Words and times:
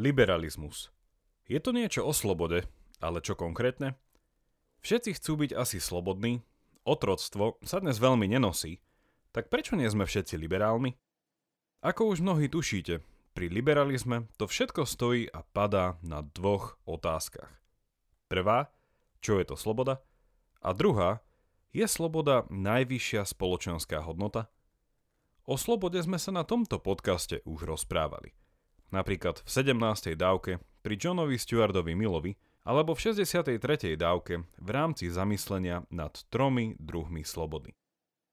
Liberalizmus. 0.00 0.88
Je 1.44 1.60
to 1.60 1.76
niečo 1.76 2.00
o 2.08 2.16
slobode, 2.16 2.64
ale 3.04 3.20
čo 3.20 3.36
konkrétne? 3.36 4.00
Všetci 4.80 5.20
chcú 5.20 5.44
byť 5.44 5.52
asi 5.52 5.76
slobodní, 5.76 6.40
otroctvo 6.88 7.60
sa 7.60 7.84
dnes 7.84 8.00
veľmi 8.00 8.24
nenosí, 8.24 8.80
tak 9.28 9.52
prečo 9.52 9.76
nie 9.76 9.84
sme 9.92 10.08
všetci 10.08 10.40
liberálmi? 10.40 10.96
Ako 11.84 12.16
už 12.16 12.24
mnohí 12.24 12.48
tušíte, 12.48 13.04
pri 13.36 13.52
liberalizme 13.52 14.24
to 14.40 14.48
všetko 14.48 14.88
stojí 14.88 15.28
a 15.28 15.44
padá 15.44 16.00
na 16.00 16.24
dvoch 16.24 16.80
otázkach. 16.88 17.52
Prvá, 18.32 18.72
čo 19.20 19.36
je 19.36 19.52
to 19.52 19.56
sloboda? 19.60 20.00
A 20.64 20.72
druhá, 20.72 21.20
je 21.76 21.84
sloboda 21.84 22.48
najvyššia 22.48 23.28
spoločenská 23.28 24.00
hodnota? 24.00 24.48
O 25.44 25.60
slobode 25.60 26.00
sme 26.00 26.16
sa 26.16 26.32
na 26.32 26.48
tomto 26.48 26.80
podcaste 26.80 27.44
už 27.44 27.68
rozprávali. 27.68 28.39
Napríklad 28.90 29.46
v 29.46 29.50
17. 29.54 30.18
dávke 30.18 30.58
pri 30.82 30.94
Johnovi 30.98 31.38
Stewardovi 31.38 31.94
Millovi 31.94 32.34
alebo 32.66 32.98
v 32.98 33.14
63. 33.14 33.94
dávke 33.94 34.42
v 34.58 34.68
rámci 34.74 35.06
zamyslenia 35.06 35.86
nad 35.94 36.10
tromi 36.26 36.74
druhmi 36.74 37.22
slobody. 37.22 37.70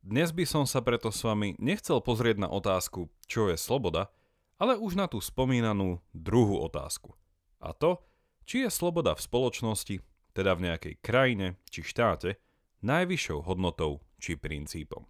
Dnes 0.02 0.34
by 0.34 0.50
som 0.50 0.66
sa 0.66 0.82
preto 0.82 1.14
s 1.14 1.22
vami 1.22 1.54
nechcel 1.62 2.02
pozrieť 2.02 2.42
na 2.42 2.50
otázku, 2.50 3.06
čo 3.30 3.54
je 3.54 3.58
sloboda, 3.60 4.10
ale 4.58 4.82
už 4.82 4.98
na 4.98 5.06
tú 5.06 5.22
spomínanú 5.22 6.02
druhú 6.10 6.58
otázku. 6.66 7.14
A 7.62 7.78
to, 7.78 8.02
či 8.42 8.66
je 8.66 8.74
sloboda 8.74 9.14
v 9.14 9.26
spoločnosti, 9.30 9.96
teda 10.34 10.58
v 10.58 10.74
nejakej 10.74 10.94
krajine 11.06 11.62
či 11.70 11.86
štáte, 11.86 12.42
najvyššou 12.82 13.46
hodnotou 13.46 14.02
či 14.18 14.34
princípom. 14.34 15.06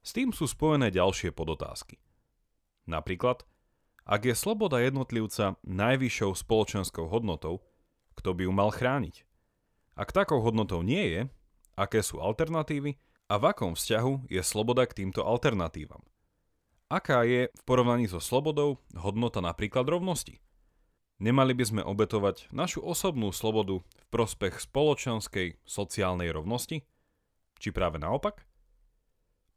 S 0.00 0.16
tým 0.16 0.32
sú 0.32 0.48
spojené 0.48 0.88
ďalšie 0.88 1.28
podotázky. 1.36 2.00
Napríklad, 2.88 3.44
ak 4.08 4.28
je 4.28 4.34
sloboda 4.34 4.80
jednotlivca 4.80 5.60
najvyššou 5.64 6.32
spoločenskou 6.36 7.08
hodnotou, 7.08 7.64
kto 8.16 8.36
by 8.36 8.48
ju 8.48 8.52
mal 8.52 8.70
chrániť? 8.72 9.24
Ak 9.96 10.16
takou 10.16 10.40
hodnotou 10.40 10.80
nie 10.80 11.04
je, 11.12 11.20
aké 11.76 12.00
sú 12.00 12.20
alternatívy 12.20 12.96
a 13.28 13.36
v 13.36 13.44
akom 13.52 13.76
vzťahu 13.76 14.32
je 14.32 14.40
sloboda 14.40 14.88
k 14.88 15.04
týmto 15.04 15.24
alternatívam? 15.24 16.00
Aká 16.90 17.22
je 17.22 17.52
v 17.54 17.62
porovnaní 17.62 18.10
so 18.10 18.18
slobodou 18.18 18.82
hodnota 18.98 19.38
napríklad 19.38 19.86
rovnosti? 19.86 20.42
Nemali 21.20 21.52
by 21.52 21.64
sme 21.68 21.82
obetovať 21.84 22.48
našu 22.48 22.80
osobnú 22.80 23.28
slobodu 23.30 23.84
v 23.84 24.04
prospech 24.08 24.56
spoločenskej 24.56 25.60
sociálnej 25.68 26.32
rovnosti? 26.32 26.82
Či 27.60 27.76
práve 27.76 28.00
naopak? 28.00 28.42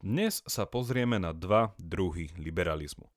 Dnes 0.04 0.44
sa 0.44 0.68
pozrieme 0.68 1.16
na 1.24 1.32
dva 1.32 1.72
druhy 1.80 2.36
liberalizmu. 2.36 3.08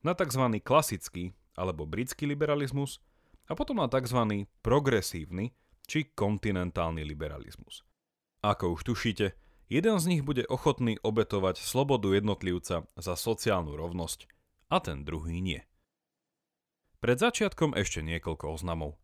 Na 0.00 0.16
tzv. 0.16 0.40
klasický 0.64 1.36
alebo 1.56 1.84
britský 1.84 2.24
liberalizmus 2.24 3.04
a 3.48 3.52
potom 3.52 3.82
na 3.82 3.88
tzv. 3.90 4.48
progresívny 4.64 5.52
či 5.84 6.08
kontinentálny 6.14 7.04
liberalizmus. 7.04 7.84
Ako 8.40 8.78
už 8.78 8.88
tušíte, 8.88 9.36
jeden 9.68 9.96
z 10.00 10.04
nich 10.08 10.22
bude 10.24 10.48
ochotný 10.48 10.96
obetovať 11.04 11.60
slobodu 11.60 12.16
jednotlivca 12.16 12.88
za 12.96 13.14
sociálnu 13.18 13.76
rovnosť 13.76 14.24
a 14.72 14.80
ten 14.80 15.04
druhý 15.04 15.44
nie. 15.44 15.60
Pred 17.04 17.20
začiatkom 17.20 17.76
ešte 17.76 18.00
niekoľko 18.00 18.56
oznamov. 18.56 18.96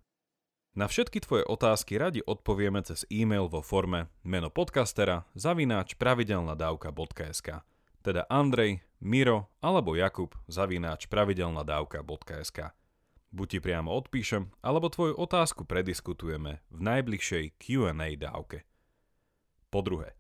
Na 0.77 0.84
všetky 0.88 1.25
tvoje 1.25 1.44
otázky 1.48 1.97
radi 1.97 2.20
odpovieme 2.20 2.84
cez 2.84 3.08
e-mail 3.08 3.48
vo 3.48 3.64
forme 3.64 4.12
meno 4.25 4.53
podcastera 4.53 5.25
zavináč 5.33 5.97
pravidelnadavka.sk 5.97 7.64
teda 8.06 8.22
Andrej, 8.31 8.86
Miro 9.00 9.52
alebo 9.61 9.97
Jakub 9.97 10.33
zavináč 10.48 11.08
pravidelnadavka.sk 11.11 12.72
Buď 13.34 13.47
ti 13.48 13.58
priamo 13.61 13.92
odpíšem, 13.92 14.48
alebo 14.64 14.88
tvoju 14.88 15.19
otázku 15.19 15.69
prediskutujeme 15.69 16.64
v 16.72 16.78
najbližšej 16.80 17.44
Q&A 17.61 18.08
dávke. 18.16 18.64
Po 19.69 19.84
druhé, 19.84 20.16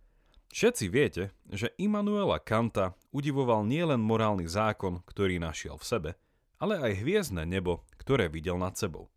všetci 0.52 0.84
viete, 0.92 1.32
že 1.48 1.72
Immanuela 1.80 2.36
Kanta 2.42 2.98
udivoval 3.14 3.64
nielen 3.64 4.02
morálny 4.02 4.44
zákon, 4.44 5.00
ktorý 5.06 5.40
našiel 5.40 5.80
v 5.80 5.86
sebe– 5.86 6.10
ale 6.56 6.80
aj 6.80 6.92
hviezdne 7.04 7.44
nebo, 7.44 7.84
ktoré 8.00 8.32
videl 8.32 8.56
nad 8.56 8.76
sebou. 8.76 9.12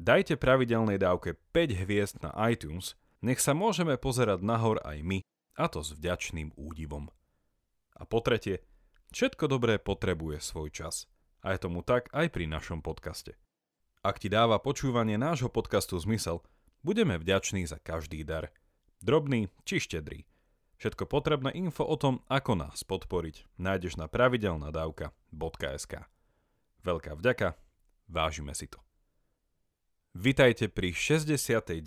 Dajte 0.00 0.40
pravidelnej 0.40 0.96
dávke 0.96 1.36
5 1.52 1.84
hviezd 1.84 2.16
na 2.24 2.32
iTunes, 2.48 2.96
nech 3.20 3.36
sa 3.36 3.52
môžeme 3.52 4.00
pozerať 4.00 4.40
nahor 4.40 4.80
aj 4.80 5.04
my, 5.04 5.18
a 5.60 5.68
to 5.68 5.84
s 5.84 5.92
vďačným 5.92 6.56
údivom. 6.56 7.12
A 8.00 8.08
po 8.08 8.24
tretie, 8.24 8.64
všetko 9.12 9.46
dobré 9.46 9.78
potrebuje 9.78 10.42
svoj 10.42 10.70
čas. 10.74 11.10
A 11.40 11.56
je 11.56 11.62
tomu 11.62 11.80
tak 11.80 12.12
aj 12.12 12.28
pri 12.32 12.44
našom 12.44 12.84
podcaste. 12.84 13.32
Ak 14.00 14.20
ti 14.20 14.28
dáva 14.32 14.60
počúvanie 14.60 15.16
nášho 15.20 15.52
podcastu 15.52 15.96
zmysel, 16.00 16.44
budeme 16.80 17.16
vďační 17.16 17.68
za 17.68 17.80
každý 17.80 18.24
dar. 18.24 18.52
Drobný 19.00 19.48
či 19.64 19.80
štedrý. 19.80 20.28
Všetko 20.80 21.04
potrebné 21.08 21.52
info 21.52 21.84
o 21.84 21.96
tom, 22.00 22.24
ako 22.28 22.56
nás 22.56 22.84
podporiť, 22.88 23.44
nájdeš 23.60 24.00
na 24.00 24.08
pravidelnadavka.sk. 24.08 25.92
Veľká 26.80 27.12
vďaka, 27.20 27.56
vážime 28.08 28.56
si 28.56 28.64
to. 28.64 28.80
Vitajte 30.16 30.72
pri 30.72 30.92
69. 30.96 31.84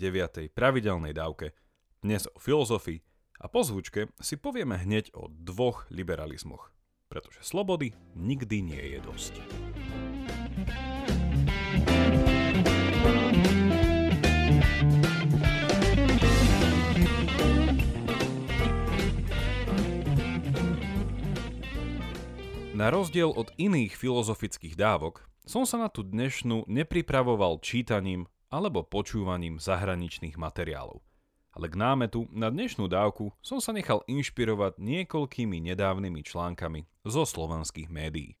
pravidelnej 0.54 1.10
dávke, 1.10 1.54
dnes 2.02 2.30
o 2.30 2.38
filozofii 2.38 3.02
a 3.42 3.50
po 3.50 3.66
zvučke 3.66 4.10
si 4.22 4.38
povieme 4.38 4.78
hneď 4.78 5.10
o 5.12 5.26
dvoch 5.28 5.90
liberalizmoch, 5.90 6.73
pretože 7.14 7.46
slobody 7.46 7.94
nikdy 8.18 8.74
nie 8.74 8.98
je 8.98 8.98
dosť. 9.06 9.34
Na 22.74 22.90
rozdiel 22.90 23.30
od 23.30 23.54
iných 23.54 23.94
filozofických 23.94 24.74
dávok, 24.74 25.22
som 25.46 25.62
sa 25.62 25.78
na 25.78 25.86
tú 25.86 26.02
dnešnú 26.02 26.66
nepripravoval 26.66 27.62
čítaním 27.62 28.26
alebo 28.50 28.82
počúvaním 28.82 29.62
zahraničných 29.62 30.34
materiálov. 30.34 31.13
Ale 31.54 31.70
k 31.70 31.78
námetu 31.78 32.26
na 32.34 32.50
dnešnú 32.50 32.90
dávku 32.90 33.30
som 33.38 33.62
sa 33.62 33.70
nechal 33.70 34.02
inšpirovať 34.10 34.74
niekoľkými 34.82 35.62
nedávnymi 35.70 36.20
článkami 36.26 36.82
zo 37.06 37.22
slovenských 37.22 37.86
médií. 37.94 38.34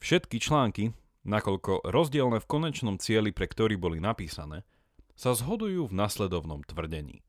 Všetky 0.00 0.40
články, 0.40 0.96
nakoľko 1.28 1.84
rozdielne 1.84 2.40
v 2.40 2.48
konečnom 2.48 2.96
cieli, 2.96 3.36
pre 3.36 3.44
ktorý 3.44 3.76
boli 3.76 4.00
napísané, 4.00 4.64
sa 5.12 5.36
zhodujú 5.36 5.92
v 5.92 5.94
nasledovnom 5.94 6.64
tvrdení. 6.64 7.20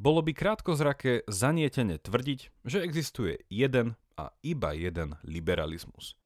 Bolo 0.00 0.24
by 0.24 0.32
krátkozrake 0.32 1.26
zanietene 1.28 2.00
tvrdiť, 2.00 2.64
že 2.64 2.80
existuje 2.80 3.44
jeden 3.52 3.98
a 4.16 4.32
iba 4.40 4.72
jeden 4.72 5.18
liberalizmus. 5.26 6.16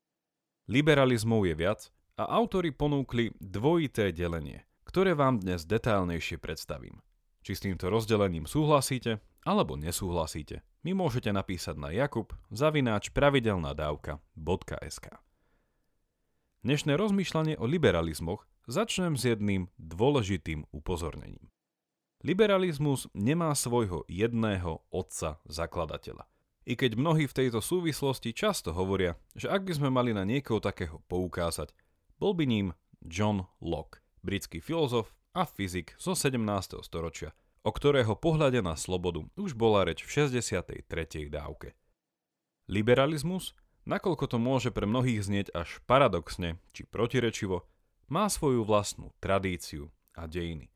Liberalizmov 0.70 1.48
je 1.48 1.54
viac 1.56 1.80
a 2.20 2.28
autori 2.30 2.70
ponúkli 2.70 3.34
dvojité 3.40 4.14
delenie, 4.14 4.62
ktoré 4.86 5.18
vám 5.18 5.42
dnes 5.42 5.66
detailnejšie 5.66 6.38
predstavím. 6.38 7.02
Či 7.44 7.60
s 7.60 7.60
týmto 7.60 7.92
rozdelením 7.92 8.48
súhlasíte 8.48 9.20
alebo 9.44 9.76
nesúhlasíte, 9.76 10.64
mi 10.80 10.96
môžete 10.96 11.28
napísať 11.28 11.76
na 11.76 11.92
jakub 11.92 12.32
zavináč 12.48 13.12
pravidelnadávka.sk 13.12 15.06
Dnešné 16.64 16.96
rozmýšľanie 16.96 17.60
o 17.60 17.68
liberalizmoch 17.68 18.48
začnem 18.64 19.20
s 19.20 19.28
jedným 19.28 19.68
dôležitým 19.76 20.64
upozornením. 20.72 21.52
Liberalizmus 22.24 23.12
nemá 23.12 23.52
svojho 23.52 24.08
jedného 24.08 24.80
otca 24.88 25.36
zakladateľa. 25.44 26.24
I 26.64 26.80
keď 26.80 26.96
mnohí 26.96 27.28
v 27.28 27.36
tejto 27.44 27.60
súvislosti 27.60 28.32
často 28.32 28.72
hovoria, 28.72 29.20
že 29.36 29.52
ak 29.52 29.68
by 29.68 29.72
sme 29.76 29.92
mali 29.92 30.16
na 30.16 30.24
niekoho 30.24 30.64
takého 30.64 31.04
poukázať, 31.12 31.76
bol 32.16 32.32
by 32.32 32.48
ním 32.48 32.72
John 33.04 33.44
Locke, 33.60 34.00
britský 34.24 34.64
filozof 34.64 35.12
a 35.34 35.42
fyzik 35.42 35.98
zo 35.98 36.14
17. 36.14 36.38
storočia, 36.86 37.34
o 37.66 37.74
ktorého 37.74 38.14
pohľade 38.14 38.62
na 38.62 38.78
slobodu 38.78 39.26
už 39.34 39.58
bola 39.58 39.82
reč 39.82 40.06
v 40.06 40.30
63. 40.30 40.86
dávke. 41.26 41.74
Liberalizmus, 42.70 43.58
nakoľko 43.82 44.30
to 44.30 44.38
môže 44.38 44.70
pre 44.70 44.86
mnohých 44.86 45.26
znieť 45.26 45.50
až 45.50 45.82
paradoxne 45.90 46.62
či 46.70 46.86
protirečivo, 46.86 47.66
má 48.06 48.30
svoju 48.30 48.62
vlastnú 48.62 49.10
tradíciu 49.18 49.90
a 50.14 50.30
dejiny. 50.30 50.70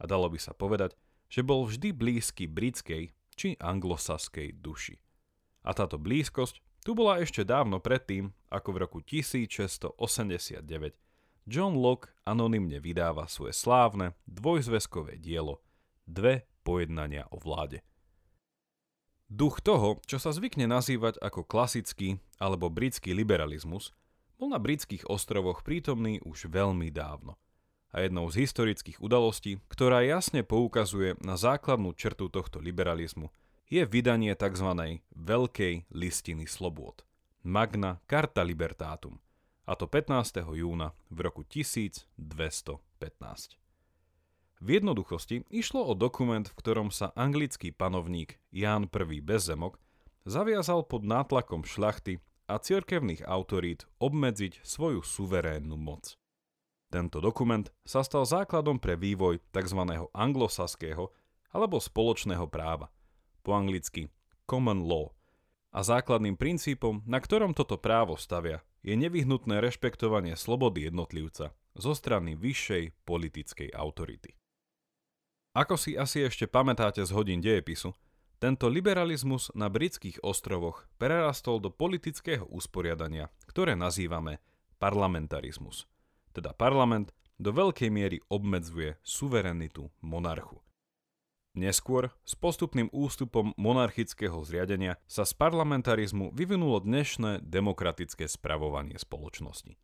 A 0.00 0.08
dalo 0.08 0.32
by 0.32 0.40
sa 0.40 0.56
povedať, 0.56 0.96
že 1.28 1.44
bol 1.44 1.68
vždy 1.68 1.92
blízky 1.92 2.48
britskej 2.48 3.12
či 3.36 3.60
anglosaskej 3.60 4.56
duši. 4.56 4.96
A 5.68 5.76
táto 5.76 6.00
blízkosť 6.00 6.64
tu 6.80 6.96
bola 6.96 7.20
ešte 7.20 7.44
dávno 7.44 7.76
predtým, 7.76 8.32
ako 8.48 8.68
v 8.72 8.78
roku 8.88 8.98
1689 9.04 10.96
John 11.48 11.80
Locke 11.80 12.12
anonymne 12.28 12.76
vydáva 12.76 13.24
svoje 13.24 13.56
slávne 13.56 14.12
dvojzväzkové 14.28 15.16
dielo 15.16 15.64
Dve 16.04 16.44
pojednania 16.60 17.24
o 17.32 17.40
vláde. 17.40 17.80
Duch 19.32 19.64
toho, 19.64 19.96
čo 20.04 20.20
sa 20.20 20.28
zvykne 20.28 20.68
nazývať 20.68 21.16
ako 21.24 21.48
klasický 21.48 22.20
alebo 22.36 22.68
britský 22.68 23.16
liberalizmus, 23.16 23.96
bol 24.36 24.52
na 24.52 24.60
britských 24.60 25.08
ostrovoch 25.08 25.64
prítomný 25.64 26.20
už 26.20 26.52
veľmi 26.52 26.92
dávno. 26.92 27.40
A 27.96 28.04
jednou 28.04 28.28
z 28.28 28.44
historických 28.44 29.00
udalostí, 29.00 29.56
ktorá 29.72 30.04
jasne 30.04 30.44
poukazuje 30.44 31.16
na 31.24 31.40
základnú 31.40 31.96
črtu 31.96 32.28
tohto 32.28 32.60
liberalizmu, 32.60 33.32
je 33.72 33.88
vydanie 33.88 34.36
tzv. 34.36 35.00
Veľkej 35.16 35.88
listiny 35.96 36.44
slobôd. 36.44 37.08
Magna 37.40 38.04
Carta 38.04 38.44
Libertatum, 38.44 39.16
a 39.68 39.76
to 39.76 39.84
15. 39.84 40.48
júna 40.56 40.96
v 41.12 41.28
roku 41.28 41.44
1215. 41.44 42.08
V 44.58 44.66
jednoduchosti 44.66 45.44
išlo 45.52 45.84
o 45.84 45.92
dokument, 45.92 46.48
v 46.48 46.56
ktorom 46.56 46.88
sa 46.88 47.12
anglický 47.12 47.76
panovník 47.76 48.40
Ján 48.48 48.88
I 48.88 49.20
Bezzemok 49.20 49.76
zaviazal 50.24 50.88
pod 50.88 51.04
nátlakom 51.04 51.68
šľachty 51.68 52.24
a 52.48 52.56
cirkevných 52.56 53.28
autorít 53.28 53.84
obmedziť 54.00 54.64
svoju 54.64 55.04
suverénnu 55.04 55.76
moc. 55.76 56.16
Tento 56.88 57.20
dokument 57.20 57.68
sa 57.84 58.00
stal 58.00 58.24
základom 58.24 58.80
pre 58.80 58.96
vývoj 58.96 59.44
tzv. 59.52 59.80
anglosaského 60.16 61.12
alebo 61.52 61.76
spoločného 61.76 62.48
práva, 62.48 62.88
po 63.44 63.52
anglicky 63.52 64.08
common 64.48 64.88
law, 64.88 65.12
a 65.68 65.84
základným 65.84 66.40
princípom, 66.40 67.04
na 67.04 67.20
ktorom 67.20 67.52
toto 67.52 67.76
právo 67.76 68.16
stavia, 68.16 68.64
je 68.88 68.96
nevyhnutné 68.96 69.60
rešpektovanie 69.60 70.32
slobody 70.32 70.88
jednotlivca 70.88 71.52
zo 71.76 71.92
strany 71.92 72.32
vyššej 72.40 73.04
politickej 73.04 73.76
autority. 73.76 74.32
Ako 75.52 75.76
si 75.76 76.00
asi 76.00 76.24
ešte 76.24 76.48
pamätáte 76.48 77.04
z 77.04 77.12
hodín 77.12 77.44
dejepisu, 77.44 77.92
tento 78.38 78.70
liberalizmus 78.70 79.50
na 79.52 79.66
britských 79.66 80.22
ostrovoch 80.22 80.86
prerastol 80.96 81.58
do 81.58 81.68
politického 81.74 82.46
usporiadania, 82.48 83.28
ktoré 83.50 83.74
nazývame 83.74 84.38
parlamentarizmus. 84.78 85.90
Teda 86.30 86.54
parlament 86.54 87.10
do 87.36 87.50
veľkej 87.50 87.90
miery 87.90 88.22
obmedzuje 88.30 88.94
suverenitu 89.02 89.90
monarchu. 90.00 90.62
Neskôr, 91.58 92.14
s 92.22 92.38
postupným 92.38 92.86
ústupom 92.94 93.50
monarchického 93.58 94.38
zriadenia, 94.46 94.94
sa 95.10 95.26
z 95.26 95.34
parlamentarizmu 95.34 96.30
vyvinulo 96.30 96.78
dnešné 96.78 97.42
demokratické 97.42 98.30
spravovanie 98.30 98.94
spoločnosti. 98.94 99.74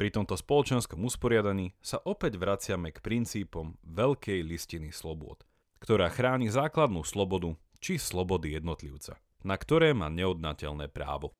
Pri 0.00 0.08
tomto 0.08 0.40
spoločenskom 0.40 1.04
usporiadaní 1.04 1.76
sa 1.84 2.00
opäť 2.00 2.40
vraciame 2.40 2.96
k 2.96 3.04
princípom 3.04 3.76
Veľkej 3.84 4.40
listiny 4.40 4.88
slobôd, 4.88 5.44
ktorá 5.84 6.08
chráni 6.08 6.48
základnú 6.48 7.04
slobodu 7.04 7.52
či 7.76 8.00
slobody 8.00 8.56
jednotlivca, 8.56 9.20
na 9.44 9.60
ktoré 9.60 9.92
má 9.92 10.08
neodnateľné 10.08 10.88
právo. 10.88 11.36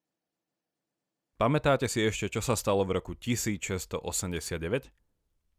Pamätáte 1.40 1.88
si 1.88 2.04
ešte, 2.04 2.28
čo 2.28 2.44
sa 2.44 2.60
stalo 2.60 2.84
v 2.84 3.00
roku 3.00 3.16
1689? 3.16 4.92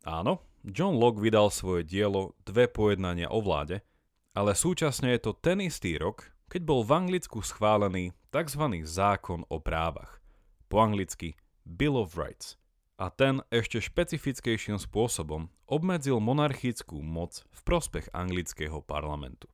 Áno, 0.07 0.39
John 0.63 0.95
Locke 0.95 1.19
vydal 1.19 1.51
svoje 1.51 1.83
dielo 1.83 2.31
Dve 2.47 2.71
pojednania 2.71 3.27
o 3.27 3.43
vláde, 3.43 3.83
ale 4.31 4.55
súčasne 4.55 5.11
je 5.11 5.19
to 5.19 5.31
ten 5.35 5.59
istý 5.59 5.99
rok, 5.99 6.31
keď 6.47 6.63
bol 6.63 6.87
v 6.87 6.95
Anglicku 6.95 7.43
schválený 7.43 8.15
tzv. 8.31 8.63
zákon 8.87 9.43
o 9.51 9.59
právach, 9.59 10.23
po 10.71 10.79
anglicky 10.79 11.35
Bill 11.67 11.99
of 11.99 12.15
Rights– 12.15 12.55
a 12.97 13.13
ten 13.13 13.45
ešte 13.53 13.77
špecifickejším 13.77 14.81
spôsobom 14.81 15.53
obmedzil 15.69 16.17
monarchickú 16.17 16.97
moc 17.05 17.45
v 17.53 17.59
prospech 17.61 18.09
anglického 18.09 18.81
parlamentu. 18.81 19.45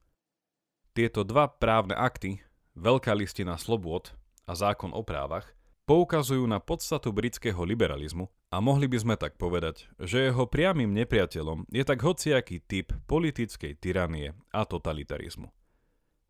Tieto 0.96 1.28
dva 1.28 1.52
právne 1.52 1.94
akty, 1.94 2.40
Veľká 2.74 3.14
listina 3.14 3.54
slobôd 3.54 4.18
a 4.50 4.58
zákon 4.58 4.98
o 4.98 5.06
právach, 5.06 5.46
poukazujú 5.84 6.48
na 6.48 6.64
podstatu 6.64 7.12
britského 7.12 7.60
liberalizmu 7.68 8.32
a 8.52 8.64
mohli 8.64 8.88
by 8.88 8.98
sme 9.04 9.16
tak 9.20 9.36
povedať, 9.36 9.92
že 10.00 10.32
jeho 10.32 10.48
priamým 10.48 10.96
nepriateľom 10.96 11.68
je 11.68 11.84
tak 11.84 12.00
hociaký 12.00 12.64
typ 12.64 12.96
politickej 13.10 13.76
tyranie 13.76 14.32
a 14.56 14.64
totalitarizmu. 14.64 15.52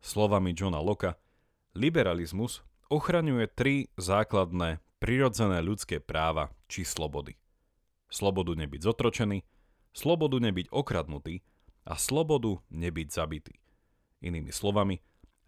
Slovami 0.02 0.52
Johna 0.52 0.82
Locke, 0.82 1.14
liberalizmus 1.78 2.66
ochraňuje 2.90 3.46
tri 3.54 3.74
základné 3.96 4.82
prirodzené 4.98 5.62
ľudské 5.62 6.02
práva 6.02 6.50
či 6.66 6.82
slobody. 6.82 7.38
Slobodu 8.10 8.52
nebyť 8.58 8.80
zotročený, 8.84 9.42
slobodu 9.94 10.38
nebyť 10.38 10.70
okradnutý 10.70 11.40
a 11.86 11.94
slobodu 11.96 12.58
nebyť 12.72 13.08
zabitý. 13.10 13.54
Inými 14.24 14.50
slovami, 14.50 15.00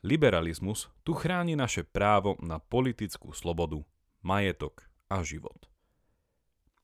liberalizmus 0.04 0.92
tu 1.02 1.16
chráni 1.16 1.56
naše 1.56 1.82
právo 1.82 2.36
na 2.44 2.60
politickú 2.60 3.32
slobodu, 3.32 3.80
majetok 4.26 4.90
a 5.06 5.22
život. 5.22 5.70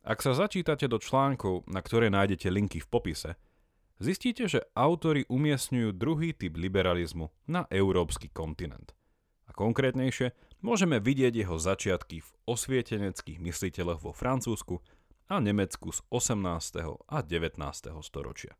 Ak 0.06 0.22
sa 0.22 0.38
začítate 0.38 0.86
do 0.86 1.02
článkov, 1.02 1.66
na 1.66 1.82
ktoré 1.82 2.06
nájdete 2.06 2.46
linky 2.54 2.78
v 2.78 2.90
popise, 2.90 3.30
zistíte, 3.98 4.46
že 4.46 4.62
autory 4.78 5.26
umiestňujú 5.26 5.90
druhý 5.98 6.30
typ 6.30 6.54
liberalizmu 6.54 7.34
na 7.50 7.66
európsky 7.74 8.30
kontinent. 8.30 8.94
A 9.46 9.54
konkrétnejšie 9.54 10.30
Môžeme 10.62 11.02
vidieť 11.02 11.42
jeho 11.42 11.58
začiatky 11.58 12.22
v 12.22 12.30
osvieteneckých 12.46 13.42
mysliteľoch 13.42 13.98
vo 13.98 14.14
Francúzsku 14.14 14.78
a 15.26 15.42
Nemecku 15.42 15.90
z 15.90 16.06
18. 16.06 16.38
a 17.10 17.18
19. 17.18 17.58
storočia. 18.06 18.54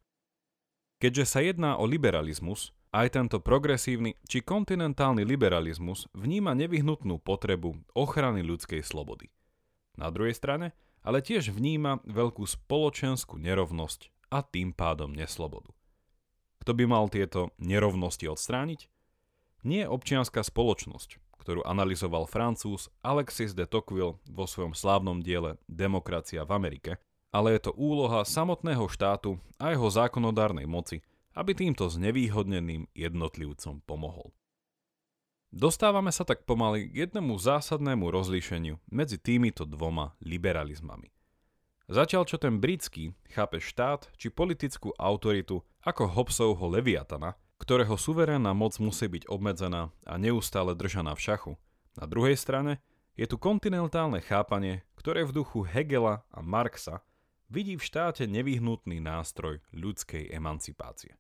Keďže 0.98 1.24
sa 1.30 1.38
jedná 1.46 1.78
o 1.78 1.86
liberalizmus, 1.86 2.74
aj 2.92 3.16
tento 3.16 3.40
progresívny 3.40 4.20
či 4.28 4.44
kontinentálny 4.44 5.24
liberalizmus 5.24 6.06
vníma 6.12 6.52
nevyhnutnú 6.52 7.18
potrebu 7.18 7.80
ochrany 7.96 8.44
ľudskej 8.44 8.84
slobody. 8.84 9.32
Na 9.96 10.12
druhej 10.12 10.36
strane 10.36 10.76
ale 11.02 11.18
tiež 11.18 11.50
vníma 11.50 12.00
veľkú 12.06 12.46
spoločenskú 12.46 13.36
nerovnosť 13.38 14.30
a 14.30 14.40
tým 14.40 14.70
pádom 14.70 15.10
neslobodu. 15.10 15.74
Kto 16.62 16.78
by 16.78 16.84
mal 16.86 17.10
tieto 17.10 17.50
nerovnosti 17.58 18.30
odstrániť? 18.30 18.86
Nie 19.66 19.90
občianská 19.90 20.46
spoločnosť, 20.46 21.18
ktorú 21.42 21.66
analyzoval 21.66 22.30
francúz 22.30 22.86
Alexis 23.02 23.50
de 23.50 23.66
Tocqueville 23.66 24.22
vo 24.30 24.46
svojom 24.46 24.78
slávnom 24.78 25.18
diele 25.22 25.58
Demokracia 25.66 26.46
v 26.46 26.54
Amerike, 26.54 26.92
ale 27.34 27.58
je 27.58 27.66
to 27.66 27.72
úloha 27.74 28.22
samotného 28.22 28.86
štátu 28.86 29.42
a 29.58 29.74
jeho 29.74 29.90
zákonodárnej 29.90 30.70
moci, 30.70 31.02
aby 31.32 31.52
týmto 31.56 31.88
znevýhodneným 31.88 32.88
jednotlivcom 32.92 33.80
pomohol. 33.84 34.32
Dostávame 35.52 36.08
sa 36.08 36.24
tak 36.24 36.48
pomaly 36.48 36.88
k 36.88 37.04
jednému 37.04 37.36
zásadnému 37.36 38.08
rozlíšeniu 38.08 38.80
medzi 38.88 39.20
týmito 39.20 39.68
dvoma 39.68 40.16
liberalizmami. 40.24 41.12
Zatiaľ 41.92 42.24
čo 42.24 42.40
ten 42.40 42.56
britský 42.56 43.12
chápe 43.28 43.60
štát 43.60 44.08
či 44.16 44.32
politickú 44.32 44.96
autoritu 44.96 45.60
ako 45.84 46.08
Hobbesovho 46.08 46.72
Leviatana, 46.72 47.36
ktorého 47.60 48.00
suverénna 48.00 48.56
moc 48.56 48.80
musí 48.80 49.12
byť 49.12 49.28
obmedzená 49.28 49.92
a 50.08 50.14
neustále 50.16 50.72
držaná 50.72 51.12
v 51.12 51.20
šachu. 51.20 51.52
Na 52.00 52.08
druhej 52.08 52.40
strane 52.40 52.80
je 53.12 53.28
tu 53.28 53.36
kontinentálne 53.36 54.24
chápanie, 54.24 54.88
ktoré 54.96 55.28
v 55.28 55.44
duchu 55.44 55.68
Hegela 55.68 56.24
a 56.32 56.40
Marxa 56.40 57.04
vidí 57.52 57.76
v 57.76 57.84
štáte 57.84 58.24
nevyhnutný 58.24 59.04
nástroj 59.04 59.60
ľudskej 59.76 60.32
emancipácie. 60.32 61.12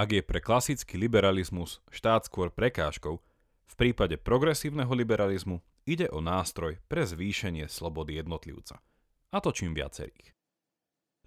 Ak 0.00 0.16
je 0.16 0.24
pre 0.24 0.40
klasický 0.40 0.96
liberalizmus 0.96 1.84
štát 1.92 2.24
skôr 2.24 2.48
prekážkou, 2.48 3.20
v 3.68 3.74
prípade 3.76 4.16
progresívneho 4.16 4.88
liberalizmu 4.96 5.60
ide 5.84 6.08
o 6.08 6.24
nástroj 6.24 6.80
pre 6.88 7.04
zvýšenie 7.04 7.68
slobody 7.68 8.16
jednotlivca. 8.16 8.80
A 9.28 9.44
to 9.44 9.52
čím 9.52 9.76
viacerých. 9.76 10.32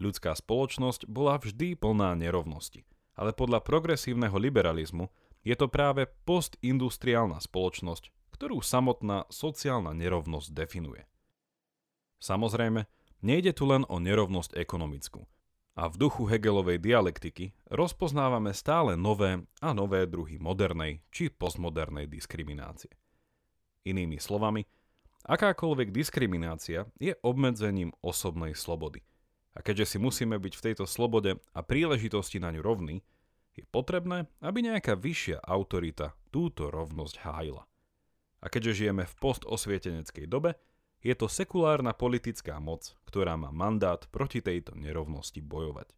Ľudská 0.02 0.34
spoločnosť 0.34 1.06
bola 1.06 1.38
vždy 1.38 1.78
plná 1.78 2.18
nerovnosti– 2.18 2.82
ale 3.14 3.32
podľa 3.34 3.62
progresívneho 3.62 4.34
liberalizmu 4.38 5.10
je 5.46 5.54
to 5.54 5.70
práve 5.70 6.10
postindustriálna 6.26 7.38
spoločnosť, 7.38 8.10
ktorú 8.34 8.64
samotná 8.64 9.30
sociálna 9.30 9.94
nerovnosť 9.94 10.50
definuje. 10.50 11.06
Samozrejme, 12.24 12.88
nejde 13.22 13.52
tu 13.54 13.68
len 13.68 13.84
o 13.92 14.00
nerovnosť 14.00 14.56
ekonomickú. 14.58 15.28
A 15.74 15.90
v 15.90 15.96
duchu 15.98 16.30
Hegelovej 16.30 16.78
dialektiky 16.78 17.54
rozpoznávame 17.74 18.54
stále 18.54 18.94
nové 18.94 19.42
a 19.58 19.74
nové 19.74 20.06
druhy 20.06 20.38
modernej 20.38 21.02
či 21.10 21.34
postmodernej 21.34 22.06
diskriminácie. 22.06 22.94
Inými 23.84 24.22
slovami, 24.22 24.64
akákoľvek 25.26 25.90
diskriminácia 25.90 26.86
je 27.02 27.18
obmedzením 27.26 27.90
osobnej 28.06 28.54
slobody– 28.54 29.02
a 29.54 29.60
keďže 29.62 29.96
si 29.96 29.98
musíme 30.02 30.42
byť 30.42 30.54
v 30.58 30.66
tejto 30.66 30.86
slobode 30.90 31.38
a 31.54 31.60
príležitosti 31.62 32.42
na 32.42 32.50
ňu 32.50 32.62
rovní, 32.66 33.06
je 33.54 33.62
potrebné, 33.70 34.26
aby 34.42 34.66
nejaká 34.66 34.98
vyššia 34.98 35.46
autorita 35.46 36.18
túto 36.34 36.74
rovnosť 36.74 37.22
hájila. 37.22 37.70
A 38.42 38.50
keďže 38.50 38.86
žijeme 38.86 39.06
v 39.06 39.18
postosvieteneckej 39.22 40.26
dobe, 40.26 40.58
je 41.04 41.14
to 41.14 41.28
sekulárna 41.28 41.92
politická 41.92 42.58
moc, 42.64 42.96
ktorá 43.04 43.36
má 43.36 43.52
mandát 43.52 44.00
proti 44.10 44.40
tejto 44.40 44.74
nerovnosti 44.80 45.44
bojovať. 45.44 45.92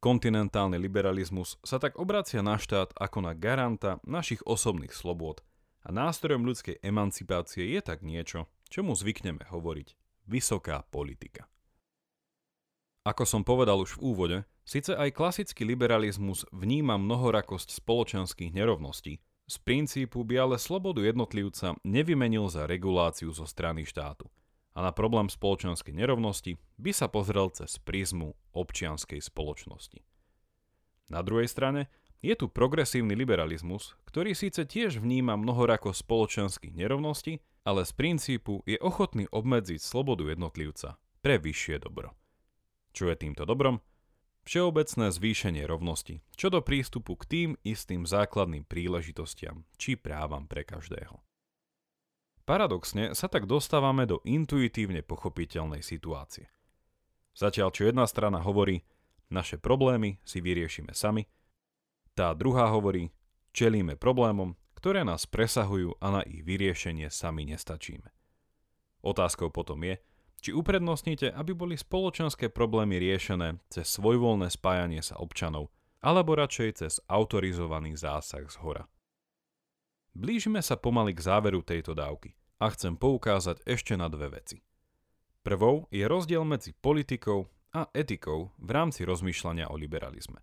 Kontinentálny 0.00 0.80
liberalizmus 0.80 1.60
sa 1.60 1.76
tak 1.76 1.96
obracia 2.00 2.40
na 2.40 2.56
štát 2.56 2.92
ako 2.96 3.18
na 3.20 3.32
garanta 3.36 4.00
našich 4.04 4.40
osobných 4.44 4.92
slobôd 4.92 5.44
a 5.84 5.92
nástrojom 5.92 6.44
ľudskej 6.44 6.80
emancipácie 6.84 7.68
je 7.72 7.80
tak 7.80 8.00
niečo, 8.04 8.48
čomu 8.68 8.92
zvykneme 8.96 9.44
hovoriť 9.48 9.88
vysoká 10.28 10.84
politika. 10.88 11.48
Ako 13.04 13.24
som 13.24 13.44
povedal 13.44 13.80
už 13.80 13.96
v 13.96 14.02
úvode, 14.04 14.38
síce 14.64 14.92
aj 14.92 15.16
klasický 15.16 15.64
liberalizmus 15.64 16.44
vníma 16.52 17.00
mnohorakosť 17.00 17.72
spoločenských 17.72 18.52
nerovností, 18.52 19.24
z 19.50 19.58
princípu 19.66 20.22
by 20.22 20.46
ale 20.46 20.56
slobodu 20.62 21.02
jednotlivca 21.02 21.74
nevymenil 21.82 22.46
za 22.46 22.70
reguláciu 22.70 23.34
zo 23.34 23.42
strany 23.50 23.82
štátu 23.82 24.30
a 24.70 24.86
na 24.86 24.94
problém 24.94 25.26
spoločenskej 25.26 25.90
nerovnosti 25.90 26.54
by 26.78 26.94
sa 26.94 27.10
pozrel 27.10 27.50
cez 27.50 27.74
prízmu 27.82 28.38
občianskej 28.54 29.18
spoločnosti. 29.18 30.06
Na 31.10 31.26
druhej 31.26 31.50
strane 31.50 31.90
je 32.22 32.30
tu 32.38 32.46
progresívny 32.46 33.18
liberalizmus, 33.18 33.98
ktorý 34.06 34.38
síce 34.38 34.62
tiež 34.62 35.02
vníma 35.02 35.34
mnohorako 35.34 35.90
spoločenských 35.90 36.70
nerovností, 36.70 37.42
ale 37.66 37.82
z 37.82 37.92
princípu 37.98 38.62
je 38.70 38.78
ochotný 38.78 39.26
obmedziť 39.34 39.82
slobodu 39.82 40.30
jednotlivca 40.30 40.94
pre 41.18 41.42
vyššie 41.42 41.82
dobro. 41.82 42.14
Čo 42.94 43.10
je 43.10 43.16
týmto 43.18 43.42
dobrom? 43.42 43.82
Všeobecné 44.48 45.12
zvýšenie 45.12 45.62
rovnosti, 45.68 46.24
čo 46.34 46.48
do 46.48 46.64
prístupu 46.64 47.14
k 47.20 47.24
tým 47.28 47.50
istým 47.60 48.08
základným 48.08 48.64
príležitostiam 48.64 49.68
či 49.76 50.00
právam 50.00 50.48
pre 50.48 50.64
každého. 50.64 51.20
Paradoxne 52.48 53.14
sa 53.14 53.30
tak 53.30 53.46
dostávame 53.46 54.08
do 54.08 54.18
intuitívne 54.26 55.06
pochopiteľnej 55.06 55.84
situácie. 55.84 56.50
Zatiaľ 57.36 57.70
čo 57.70 57.86
jedna 57.86 58.08
strana 58.10 58.42
hovorí, 58.42 58.82
naše 59.30 59.54
problémy 59.54 60.18
si 60.26 60.42
vyriešime 60.42 60.90
sami, 60.90 61.30
tá 62.18 62.34
druhá 62.34 62.66
hovorí, 62.74 63.14
čelíme 63.54 63.94
problémom, 63.94 64.58
ktoré 64.74 65.06
nás 65.06 65.30
presahujú 65.30 66.00
a 66.02 66.20
na 66.20 66.22
ich 66.26 66.42
vyriešenie 66.42 67.06
sami 67.12 67.46
nestačíme. 67.46 68.10
Otázkou 69.00 69.48
potom 69.54 69.80
je, 69.86 70.02
či 70.40 70.50
uprednostníte, 70.56 71.30
aby 71.30 71.52
boli 71.52 71.76
spoločenské 71.76 72.48
problémy 72.48 72.96
riešené 72.96 73.60
cez 73.68 73.86
svojvoľné 74.00 74.48
spájanie 74.48 75.04
sa 75.04 75.20
občanov, 75.20 75.68
alebo 76.00 76.32
radšej 76.32 76.70
cez 76.80 76.92
autorizovaný 77.06 77.94
zásah 77.94 78.48
z 78.48 78.56
hora. 78.64 78.88
Blížime 80.16 80.58
sa 80.64 80.74
pomaly 80.74 81.14
k 81.14 81.22
záveru 81.22 81.62
tejto 81.62 81.94
dávky 81.94 82.34
a 82.58 82.72
chcem 82.74 82.98
poukázať 82.98 83.62
ešte 83.68 83.94
na 83.94 84.10
dve 84.10 84.32
veci. 84.34 84.58
Prvou 85.40 85.88
je 85.88 86.04
rozdiel 86.04 86.44
medzi 86.44 86.76
politikou 86.76 87.48
a 87.72 87.86
etikou 87.94 88.50
v 88.58 88.70
rámci 88.74 89.06
rozmýšľania 89.06 89.70
o 89.70 89.78
liberalizme. 89.78 90.42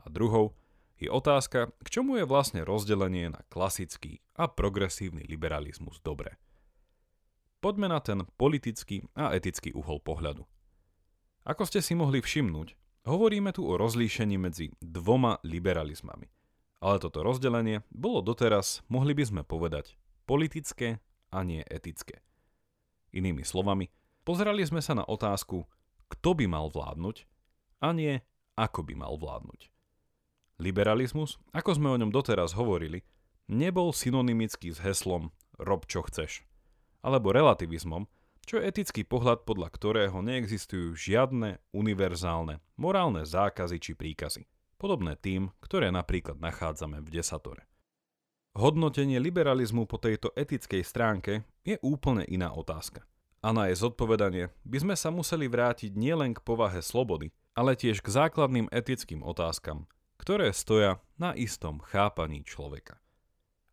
A 0.00 0.06
druhou 0.08 0.54
je 0.96 1.10
otázka, 1.10 1.74
k 1.82 1.88
čomu 1.90 2.22
je 2.22 2.24
vlastne 2.24 2.62
rozdelenie 2.62 3.34
na 3.34 3.42
klasický 3.50 4.22
a 4.38 4.46
progresívny 4.46 5.26
liberalizmus 5.26 5.98
dobré. 6.00 6.38
Poďme 7.64 7.88
na 7.88 7.96
ten 7.96 8.28
politický 8.36 9.08
a 9.16 9.32
etický 9.32 9.72
uhol 9.72 9.96
pohľadu. 9.96 10.44
Ako 11.48 11.64
ste 11.64 11.80
si 11.80 11.96
mohli 11.96 12.20
všimnúť, 12.20 12.76
hovoríme 13.08 13.56
tu 13.56 13.64
o 13.64 13.80
rozlíšení 13.80 14.36
medzi 14.36 14.68
dvoma 14.84 15.40
liberalizmami. 15.40 16.28
Ale 16.84 17.00
toto 17.00 17.24
rozdelenie 17.24 17.80
bolo 17.88 18.20
doteraz, 18.20 18.84
mohli 18.92 19.16
by 19.16 19.24
sme 19.24 19.42
povedať, 19.48 19.96
politické 20.28 21.00
a 21.32 21.40
nie 21.40 21.64
etické. 21.64 22.20
Inými 23.16 23.48
slovami, 23.48 23.88
pozerali 24.28 24.60
sme 24.68 24.84
sa 24.84 24.92
na 24.92 25.08
otázku, 25.08 25.64
kto 26.12 26.36
by 26.36 26.44
mal 26.44 26.68
vládnuť 26.68 27.24
a 27.80 27.96
nie 27.96 28.20
ako 28.60 28.84
by 28.84 28.92
mal 28.92 29.16
vládnuť. 29.16 29.72
Liberalizmus, 30.60 31.40
ako 31.56 31.80
sme 31.80 31.88
o 31.88 31.96
ňom 31.96 32.12
doteraz 32.12 32.52
hovorili, 32.60 33.08
nebol 33.48 33.88
synonymický 33.88 34.68
s 34.68 34.84
heslom 34.84 35.32
rob 35.56 35.88
čo 35.88 36.04
chceš– 36.04 36.44
alebo 37.04 37.36
relativizmom, 37.36 38.08
čo 38.48 38.60
je 38.60 38.68
etický 38.68 39.04
pohľad, 39.04 39.44
podľa 39.44 39.68
ktorého 39.72 40.24
neexistujú 40.24 40.96
žiadne 40.96 41.60
univerzálne 41.76 42.64
morálne 42.80 43.28
zákazy 43.28 43.76
či 43.80 43.92
príkazy, 43.92 44.48
podobné 44.80 45.16
tým, 45.20 45.52
ktoré 45.60 45.92
napríklad 45.92 46.40
nachádzame 46.40 47.04
v 47.04 47.08
desatore. 47.20 47.68
Hodnotenie 48.54 49.18
liberalizmu 49.18 49.84
po 49.84 49.98
tejto 49.98 50.30
etickej 50.38 50.86
stránke 50.86 51.42
je 51.66 51.74
úplne 51.82 52.22
iná 52.30 52.54
otázka. 52.54 53.02
A 53.44 53.52
na 53.52 53.68
jej 53.68 53.76
zodpovedanie 53.76 54.54
by 54.64 54.78
sme 54.80 54.94
sa 54.96 55.10
museli 55.12 55.50
vrátiť 55.50 55.92
nielen 55.92 56.32
k 56.32 56.40
povahe 56.40 56.80
slobody, 56.80 57.34
ale 57.52 57.76
tiež 57.76 58.00
k 58.00 58.08
základným 58.08 58.70
etickým 58.70 59.26
otázkam, 59.26 59.90
ktoré 60.16 60.54
stoja 60.54 61.02
na 61.18 61.34
istom 61.34 61.82
chápaní 61.82 62.46
človeka. 62.46 63.02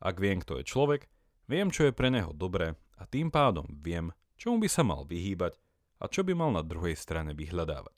Ak 0.02 0.18
viem, 0.18 0.42
kto 0.42 0.60
je 0.60 0.66
človek, 0.66 1.06
viem, 1.46 1.70
čo 1.70 1.88
je 1.88 1.94
pre 1.94 2.10
neho 2.10 2.34
dobré 2.34 2.74
a 3.01 3.10
tým 3.10 3.34
pádom 3.34 3.65
viem, 3.81 4.13
čomu 4.38 4.62
by 4.62 4.70
sa 4.70 4.86
mal 4.86 5.10
vyhýbať 5.10 5.58
a 5.98 6.05
čo 6.05 6.22
by 6.22 6.38
mal 6.38 6.53
na 6.53 6.62
druhej 6.62 6.93
strane 6.93 7.34
vyhľadávať. 7.34 7.98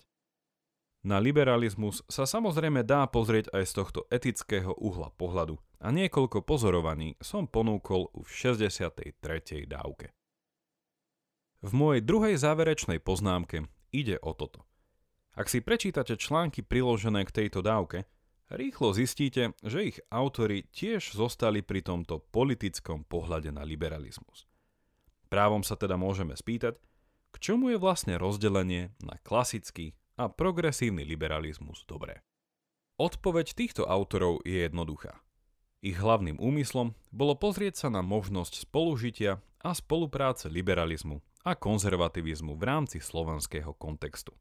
Na 1.04 1.20
liberalizmus 1.20 2.00
sa 2.08 2.24
samozrejme 2.24 2.88
dá 2.88 3.04
pozrieť 3.12 3.52
aj 3.52 3.64
z 3.68 3.74
tohto 3.76 4.00
etického 4.08 4.72
uhla 4.80 5.12
pohľadu 5.12 5.60
a 5.84 5.92
niekoľko 5.92 6.48
pozorovaní 6.48 7.20
som 7.20 7.44
ponúkol 7.44 8.08
v 8.16 8.28
63. 8.32 9.12
dávke. 9.68 10.16
V 11.60 11.72
mojej 11.76 12.00
druhej 12.00 12.40
záverečnej 12.40 13.04
poznámke 13.04 13.68
ide 13.92 14.16
o 14.24 14.32
toto. 14.32 14.64
Ak 15.36 15.52
si 15.52 15.60
prečítate 15.60 16.16
články 16.16 16.64
priložené 16.64 17.28
k 17.28 17.36
tejto 17.44 17.60
dávke, 17.60 18.08
rýchlo 18.48 18.96
zistíte, 18.96 19.52
že 19.60 19.92
ich 19.92 19.98
autory 20.08 20.72
tiež 20.72 21.12
zostali 21.12 21.60
pri 21.60 21.84
tomto 21.84 22.24
politickom 22.32 23.04
pohľade 23.04 23.52
na 23.52 23.68
liberalizmus. 23.68 24.48
Právom 25.34 25.66
sa 25.66 25.74
teda 25.74 25.98
môžeme 25.98 26.38
spýtať, 26.38 26.78
k 27.34 27.36
čomu 27.42 27.74
je 27.74 27.82
vlastne 27.82 28.22
rozdelenie 28.22 28.94
na 29.02 29.18
klasický 29.26 29.98
a 30.14 30.30
progresívny 30.30 31.02
liberalizmus 31.02 31.90
dobré. 31.90 32.22
Odpoveď 33.02 33.58
týchto 33.58 33.90
autorov 33.90 34.46
je 34.46 34.62
jednoduchá. 34.62 35.26
Ich 35.82 35.98
hlavným 35.98 36.38
úmyslom 36.38 36.94
bolo 37.10 37.34
pozrieť 37.34 37.82
sa 37.82 37.88
na 37.90 38.06
možnosť 38.06 38.62
spolužitia 38.62 39.42
a 39.66 39.74
spolupráce 39.74 40.54
liberalizmu 40.54 41.18
a 41.42 41.58
konzervativizmu 41.58 42.54
v 42.54 42.64
rámci 42.70 43.02
slovenského 43.02 43.74
kontextu. 43.74 44.38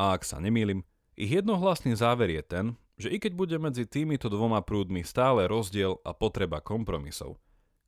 A 0.00 0.16
ak 0.16 0.24
sa 0.24 0.40
nemýlim, 0.40 0.88
ich 1.20 1.36
jednohlasný 1.36 2.00
záver 2.00 2.32
je 2.32 2.40
ten, 2.40 2.66
že 2.96 3.12
i 3.12 3.20
keď 3.20 3.36
bude 3.36 3.56
medzi 3.60 3.84
týmito 3.84 4.32
dvoma 4.32 4.64
prúdmi 4.64 5.04
stále 5.04 5.44
rozdiel 5.44 6.00
a 6.00 6.16
potreba 6.16 6.64
kompromisov, 6.64 7.36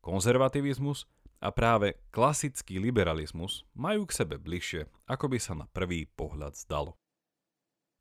konzervativizmus 0.04 1.08
a 1.40 1.48
práve 1.52 2.00
klasický 2.10 2.80
liberalizmus 2.80 3.68
majú 3.76 4.08
k 4.08 4.16
sebe 4.24 4.36
bližšie, 4.40 4.88
ako 5.08 5.32
by 5.32 5.38
sa 5.40 5.52
na 5.54 5.66
prvý 5.68 6.08
pohľad 6.08 6.56
zdalo. 6.56 6.96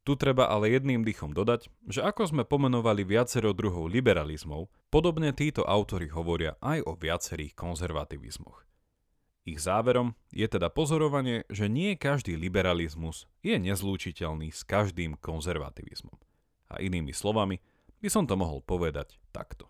Tu 0.05 0.13
treba 0.13 0.45
ale 0.53 0.69
jedným 0.69 1.01
dychom 1.01 1.33
dodať, 1.33 1.65
že 1.89 2.05
ako 2.05 2.29
sme 2.29 2.43
pomenovali 2.45 3.01
viacero 3.01 3.57
druhov 3.57 3.89
liberalizmov, 3.89 4.69
podobne 4.93 5.33
títo 5.33 5.65
autory 5.65 6.13
hovoria 6.13 6.61
aj 6.61 6.85
o 6.85 6.93
viacerých 6.93 7.57
konzervativizmoch. 7.57 8.61
Ich 9.45 9.61
záverom 9.61 10.13
je 10.29 10.45
teda 10.45 10.69
pozorovanie, 10.69 11.45
že 11.49 11.69
nie 11.69 11.97
každý 11.97 12.37
liberalizmus 12.37 13.25
je 13.41 13.57
nezlúčiteľný 13.57 14.53
s 14.53 14.61
každým 14.65 15.17
konzervativizmom. 15.17 16.17
A 16.69 16.81
inými 16.81 17.13
slovami 17.13 17.61
by 18.01 18.09
som 18.09 18.29
to 18.29 18.37
mohol 18.37 18.61
povedať 18.61 19.17
takto. 19.33 19.69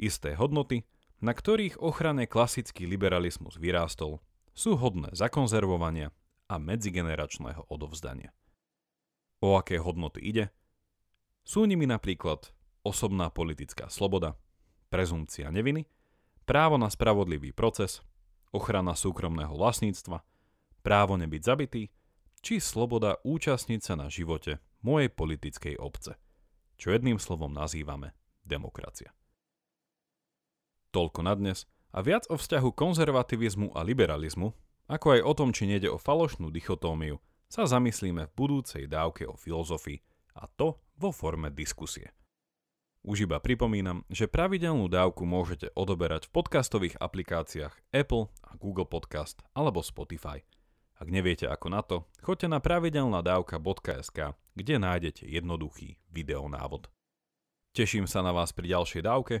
Isté 0.00 0.32
hodnoty 0.36 0.84
na 1.20 1.36
ktorých 1.36 1.80
ochrane 1.80 2.24
klasický 2.24 2.88
liberalizmus 2.88 3.60
vyrástol, 3.60 4.24
sú 4.56 4.76
hodné 4.76 5.12
zakonzervovania 5.12 6.12
a 6.48 6.56
medzigeneračného 6.56 7.68
odovzdania. 7.68 8.32
O 9.40 9.56
aké 9.56 9.80
hodnoty 9.80 10.20
ide? 10.20 10.44
Sú 11.44 11.64
nimi 11.64 11.88
napríklad 11.88 12.52
osobná 12.84 13.32
politická 13.32 13.88
sloboda, 13.88 14.36
prezumcia 14.88 15.48
neviny, 15.48 15.88
právo 16.44 16.76
na 16.76 16.90
spravodlivý 16.90 17.52
proces, 17.52 18.02
ochrana 18.50 18.98
súkromného 18.98 19.54
vlastníctva, 19.54 20.24
právo 20.82 21.14
nebyť 21.20 21.42
zabitý, 21.44 21.92
či 22.40 22.58
sloboda 22.58 23.20
účastniť 23.22 23.80
sa 23.80 23.94
na 23.94 24.08
živote 24.08 24.58
mojej 24.80 25.12
politickej 25.12 25.76
obce, 25.76 26.16
čo 26.80 26.90
jedným 26.90 27.20
slovom 27.20 27.52
nazývame 27.52 28.16
demokracia. 28.42 29.12
Toľko 30.90 31.20
na 31.22 31.38
dnes 31.38 31.70
a 31.94 32.02
viac 32.02 32.26
o 32.26 32.34
vzťahu 32.34 32.74
konzervativizmu 32.74 33.78
a 33.78 33.86
liberalizmu, 33.86 34.50
ako 34.90 35.06
aj 35.14 35.20
o 35.22 35.32
tom, 35.38 35.50
či 35.54 35.70
nejde 35.70 35.86
o 35.86 36.02
falošnú 36.02 36.50
dichotómiu, 36.50 37.22
sa 37.46 37.66
zamyslíme 37.66 38.26
v 38.26 38.34
budúcej 38.34 38.90
dávke 38.90 39.26
o 39.26 39.38
filozofii 39.38 40.02
a 40.38 40.50
to 40.50 40.78
vo 40.98 41.10
forme 41.14 41.50
diskusie. 41.50 42.10
Už 43.00 43.24
iba 43.24 43.40
pripomínam, 43.40 44.04
že 44.12 44.28
pravidelnú 44.28 44.90
dávku 44.90 45.24
môžete 45.24 45.72
odoberať 45.72 46.28
v 46.28 46.34
podcastových 46.36 47.00
aplikáciách 47.00 47.72
Apple 47.96 48.28
a 48.44 48.58
Google 48.60 48.84
Podcast 48.84 49.40
alebo 49.56 49.80
Spotify. 49.80 50.44
Ak 51.00 51.08
neviete 51.08 51.48
ako 51.48 51.66
na 51.72 51.80
to, 51.80 52.04
choďte 52.20 52.52
na 52.52 52.60
pravidelnadavka.sk, 52.60 54.36
kde 54.52 54.74
nájdete 54.76 55.24
jednoduchý 55.24 55.96
videonávod. 56.12 56.92
Teším 57.72 58.04
sa 58.04 58.20
na 58.20 58.36
vás 58.36 58.52
pri 58.52 58.76
ďalšej 58.76 59.02
dávke 59.06 59.40